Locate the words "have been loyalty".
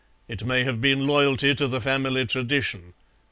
0.63-1.53